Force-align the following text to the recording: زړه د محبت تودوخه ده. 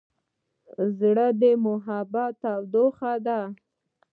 زړه 0.99 1.27
د 1.41 1.43
محبت 1.65 2.31
تودوخه 2.43 3.13
ده. 3.25 3.39